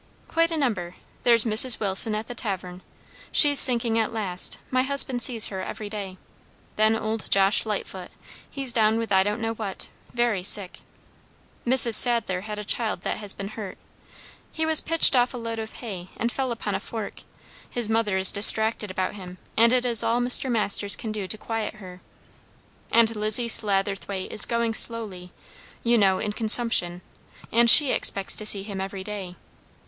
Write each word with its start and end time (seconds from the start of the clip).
"Quite 0.27 0.49
a 0.49 0.57
number. 0.57 0.95
There's 1.21 1.43
Mrs. 1.45 1.79
Wilson 1.79 2.15
at 2.15 2.25
the 2.25 2.33
tavern; 2.33 2.81
she's 3.31 3.59
sinking 3.59 3.99
at 3.99 4.11
last; 4.11 4.57
my 4.71 4.81
husband 4.81 5.21
sees 5.21 5.49
her 5.49 5.61
every 5.61 5.91
day. 5.91 6.17
Then 6.75 6.95
old 6.95 7.29
Josh 7.29 7.67
Lightfoot 7.67 8.09
he's 8.49 8.73
down 8.73 8.97
with 8.97 9.11
I 9.11 9.21
don't 9.21 9.39
know 9.39 9.53
what; 9.53 9.89
very 10.11 10.41
sick. 10.41 10.79
Mrs. 11.67 11.93
Saddler 11.93 12.41
has 12.41 12.57
a 12.57 12.63
child 12.63 13.01
that 13.01 13.17
has 13.17 13.31
been 13.33 13.49
hurt; 13.49 13.77
he 14.51 14.65
was 14.65 14.81
pitched 14.81 15.15
off 15.15 15.35
a 15.35 15.37
load 15.37 15.59
of 15.59 15.71
hay 15.73 16.07
and 16.17 16.31
fell 16.31 16.51
upon 16.51 16.73
a 16.73 16.79
fork; 16.79 17.21
his 17.69 17.87
mother 17.87 18.17
is 18.17 18.31
distracted 18.31 18.89
about 18.89 19.13
him, 19.13 19.37
and 19.55 19.71
it 19.71 19.85
is 19.85 20.01
all 20.01 20.19
Mr. 20.19 20.49
Masters 20.51 20.95
can 20.95 21.11
do 21.11 21.27
to 21.27 21.37
quiet 21.37 21.75
her. 21.75 22.01
And 22.91 23.15
Lizzie 23.15 23.47
Satterthwaite 23.47 24.31
is 24.31 24.45
going 24.45 24.73
slowly, 24.73 25.31
you 25.83 25.95
know, 25.95 26.17
in 26.17 26.33
consumption, 26.33 27.03
and 27.51 27.69
she 27.69 27.91
expects 27.91 28.35
to 28.37 28.47
see 28.47 28.63
him 28.63 28.81
every 28.81 29.03
day. 29.03 29.35